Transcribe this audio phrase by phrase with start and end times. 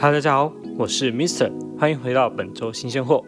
[0.00, 3.24] Hello，大家好，我是 Mister，欢迎回到本周新鲜货。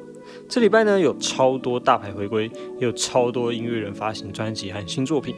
[0.48, 2.44] 这礼拜呢有超多大牌回归，
[2.78, 5.34] 也有超多音乐人发行专辑和新作品。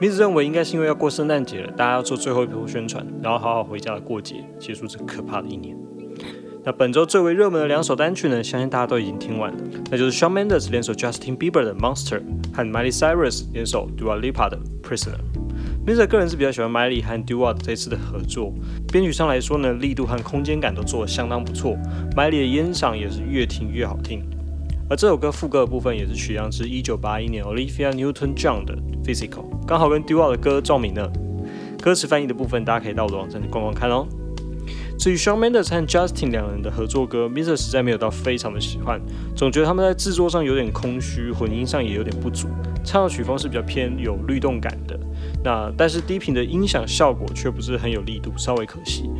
[0.00, 5.76] Mister 认为应该是因为要过圣诞节了，大家要做最后一波宣传，然后好好回家过节，结束这可怕的一年。
[6.64, 9.58] 那本周最为热门的两首单曲呢，相信大家都已经听完了，
[9.88, 12.20] 那就是 Shawn Mendes 联手 Justin Bieber 的 Monster
[12.52, 15.20] 和 Miley Cyrus 联手 Dua Lipa 的 Prisoner。
[15.84, 18.54] Mister 个人是比较喜欢 Miley 和 Dua 这次的合作，
[18.92, 21.76] 编曲上来说呢，力度和空间感都做得相当不错
[22.16, 24.22] ，Miley 的烟嗓也是越听越好听。
[24.88, 31.10] 而这首歌副歌的部分也是取样自1981年 Olivia Newton-John 的 Physical，刚好跟 Dua 的歌撞名呢。
[31.82, 34.06] 歌词翻译的部分，大家可以到我的网站去逛逛看哦。
[34.96, 39.00] 至于 Shawn Mendes 和 Justin 两人的合作歌，Mister 实在没有到非常的喜欢，
[39.34, 42.46] 总觉得他们在制作上有点空虚，混音上也有点不足，
[42.84, 44.96] 唱的曲风是比较偏有律动感的。
[45.44, 49.10] 那但是低频的音响效果却不是很有力度，稍微可惜。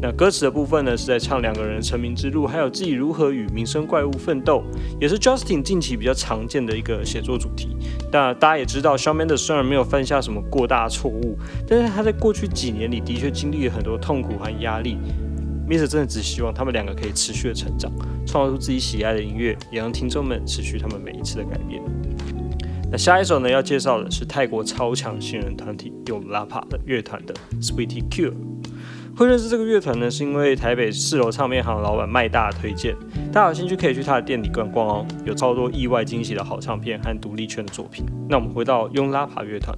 [0.00, 4.64] 那歌词的部分呢，是在唱两个人成名之路，还有自己如何与民生怪物奋斗，
[5.00, 7.76] 也是 Justin 近期比较常见的一个写作主题。
[8.10, 14.98] 那大家也知道，Shawn Mendes 虽然没有犯下什么过大错误，但是他在过去几年里的确经历了很多痛苦和压力。
[15.68, 17.90] Mister 真的只希望他们两个可以持续的成长，
[18.26, 21.80] 创造出自己喜爱的音乐，也让听众们持续他们每一次的改变。
[22.92, 28.34] 那下一首呢，要介绍的是泰国超强新人团体用拉帕的乐团的 Sweetie Q。
[29.16, 32.94] 会认识这个乐团呢，是因为台北四楼唱片行老板麦大推荐，
[33.32, 38.04] 大家有兴趣可以去他的店里逛逛哦，有超多意外惊喜的好唱片和独立圈的作品。
[38.28, 39.74] 那我们回到用拉帕乐团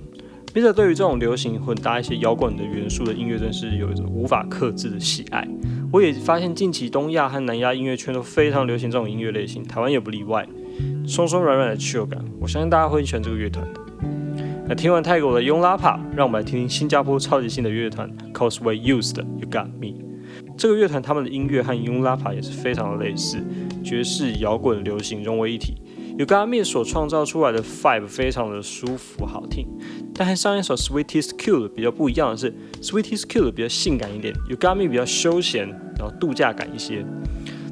[0.53, 5.47] 笔者对于这种流行混搭一些摇滚的元素的音乐，真是有一种无法克制的喜爱。
[5.93, 10.45] 我也发现近期东亚和南亚音乐圈都非常流行这种音乐类型，台湾也不例外，
[11.07, 13.81] 松松软软的 chill 感，我相信大家会喜欢这个乐团的。
[14.67, 20.03] 那听完泰国的 Young Lapa，让我们来听听新加坡超级新的乐团 Causeway Youth 的 You Got Me。
[20.57, 23.37] 这个乐团他们的音乐和 Young Lapa 也是非常的类似，
[23.85, 25.77] 爵士、摇滚、流行融为一体。
[26.17, 29.67] You Got Me 所创造出来的 vibe 非常的舒服好听，
[30.15, 37.05] 但和上一首 Sweetest Cute 比较不一样的是，Sweetest Cute 比较性感一点，You Got Me 比较休闲，然后度假感一些。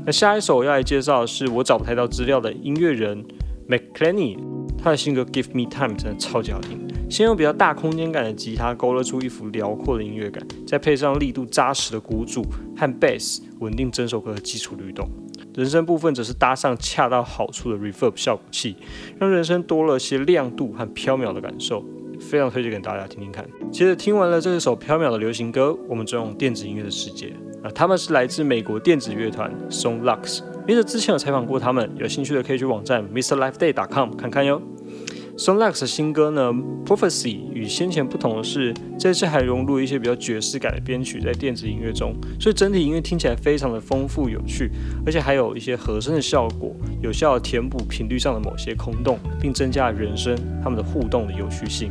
[0.05, 3.25] 那下一首要来介绍的是我找不太到资料的音乐人
[3.69, 4.37] McClenny。
[4.77, 6.77] 他的新歌《Give Me Time》真的超级好听，
[7.09, 12.45] 先用比较大空间感的吉他勾勒出一幅辽阔的音乐感，再配上力度扎实的鼓组
[12.77, 15.09] 和 bass，稳定整首歌的基础律动。
[15.55, 18.75] 人声部分则是搭上恰到好处的 reverb 效果器，
[19.21, 21.85] 让人声多了些亮度和飘渺的感受，
[22.19, 23.47] 非常推荐给大家听听看。
[23.71, 27.33] 接着听完了这首飘渺的流行歌，我们转往电子音乐的世界。
[27.63, 30.41] 啊，他们是来自美国电子乐团 Song Lux。
[30.67, 34.61] Mr 之前有采访过他们，有兴趣的可以去网站 MrLifeDay.com 看看哟。
[35.37, 36.53] Song Lux 的新歌呢
[36.85, 44.71] ，Prophecy 与先前不同的是，这次还融入一些比较爵士感的编曲在电子音乐中，所以整体音乐听起来非常的丰富有趣，
[45.07, 51.91] 而且还有一些和声的效果，有效填补频率上的某些空洞，并增加人声他们的互动的有趣性。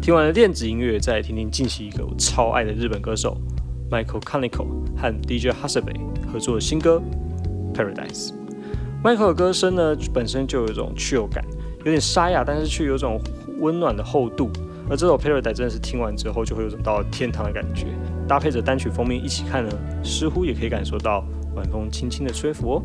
[0.00, 3.36] 听完了电子音乐，再来听听近期一个我超爱的日本歌手。
[3.92, 4.66] Michael Kaniko
[4.96, 6.00] 和 DJ h a s a b e
[6.32, 7.02] 合作的新歌
[7.76, 8.30] 《Paradise》。
[9.04, 11.44] Michael 的歌声呢，本身就有一种去油感，
[11.80, 13.20] 有点沙哑，但是却有种
[13.60, 14.50] 温暖的厚度。
[14.88, 17.88] 而这首《Paradise》真的是听完之后，就会有种到天堂的感觉。
[18.26, 19.70] 搭配着单曲封面一起看呢，
[20.02, 21.22] 似乎也可以感受到
[21.54, 22.82] 晚风轻轻的吹拂哦。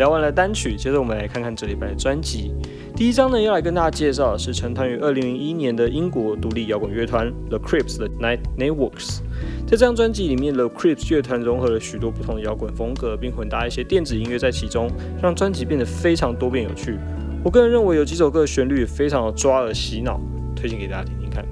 [0.00, 2.54] 聊完了单曲，接着我们来看看这礼拜的专辑。
[2.96, 9.18] 第一张呢，要来跟大家介绍的是成团于二零零一年的英国独立摇滚乐团 The Crips 的 Night Networks。
[9.66, 14.90] 在这张专辑里面，The Crips 乐团融合了许多不同的摇滚风格，并混搭一些电子音乐在其中，
[15.22, 16.98] 让专辑变得非常多变有趣。
[17.44, 20.18] 我个人认为有几首歌的旋律非常的抓耳洗脑，
[20.56, 21.44] 推荐给大家听听看。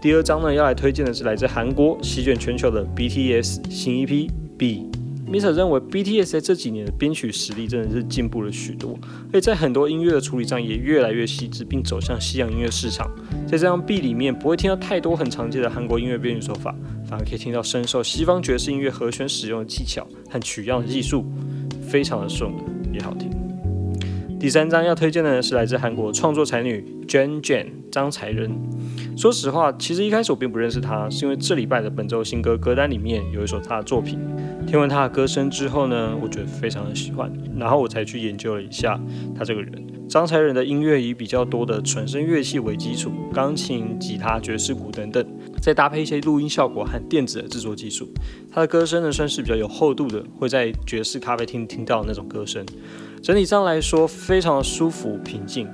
[0.00, 4.28] 第二张呢，要来推荐的是来自韩国席卷全球的 BTS 新一批
[4.58, 4.90] B。
[5.30, 8.98] Mister 认为 BTS 在这几年的编曲实力真的是进步了许多，
[9.30, 13.10] 而且在很多音乐的处理上也越来越细致，并走向西洋音乐市场。
[13.46, 16.74] 在这张 B 里面不会听到太多很常见的韩国音乐编曲手法，
[17.06, 21.24] 反而可以听到深受西方爵士音乐和弦使用的技巧和取样的技术，
[21.82, 22.50] 非常的顺
[22.92, 23.30] 也好听。
[24.40, 28.50] 第三张要推荐的是来自韩国创作才女 Jane Jane 张才仁。
[29.18, 34.16] 说实话，其实一开始我并不认识他，是因为这礼拜的本周新歌歌单里面有一首他的作品。
[34.64, 38.96] 听完他的歌声之后呢，我觉得非常的喜欢，然后我才去研究了一下
[39.36, 39.84] 他这个人。
[40.08, 45.26] 张才仁的音乐以比较多的纯声乐器为基础，钢琴、吉他、爵士鼓等等，
[45.60, 48.08] 再搭配一些录音效果和电子的制作技术。
[48.52, 52.64] 他的歌声呢，算是比较有厚度的，会在爵士咖啡厅听到那种歌声。
[53.20, 55.66] 整体上来说，非常的舒服平静。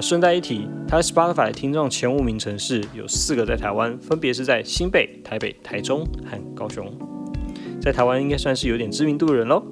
[0.00, 6.86] 顺带一提，他在 Spotify 听众前五名城市有四个在台湾，分别是在新北、台北、台中和高雄。
[7.80, 9.62] 在台湾应该算是有点知名度的人喽。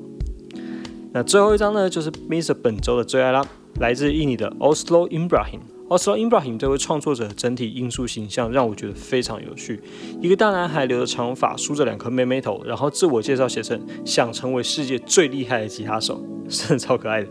[1.12, 3.44] 那最后一张呢，就是 Mr 本周的最爱啦，
[3.80, 5.60] 来自印尼的 Oslo Ibrahim。
[5.88, 9.80] Oslo Ibrahim 这位创作者整体艺术形象让我觉得非常有趣，
[10.20, 17.28] 一个大男孩留着长发，梳着两颗妹妹头，然后自我介绍写成想成为世界最厉害的吉他手，真的超可爱的。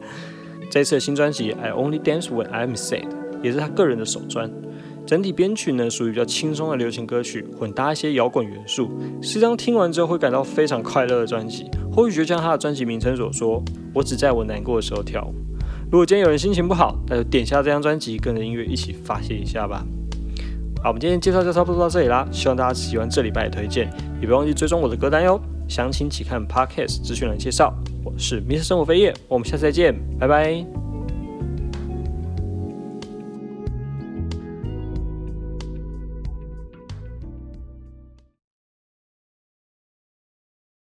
[0.69, 3.07] 这次的新专辑 I Only Dance When I'm Sad
[3.41, 4.51] 也是他个人的首专。
[5.05, 8.89] 整体编曲呢属于比较轻松的流行歌曲，混搭一些摇滚元素，
[9.21, 11.69] 是一张听完之后会感到非常快乐的专辑。
[11.91, 13.63] 或许就像他的专辑名称所说，
[13.93, 15.33] 我只在我难过的时候跳舞。
[15.91, 19.85] 如果今天有人心情不好，那就点下这张专辑，跟着音乐一起发泄一下吧。
[20.81, 23.87] 好，我们今天介绍就差不多到这里啦，希望大家喜欢这礼拜的推荐，
[24.19, 25.39] 也别忘记追踪我的歌单哟。
[25.67, 27.73] 详情请看 Podcast 资讯栏介绍。
[28.03, 30.84] 我是 Mr 生活飞叶，我们下次再见，拜拜。